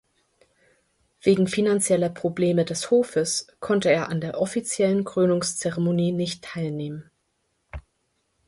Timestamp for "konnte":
3.59-3.91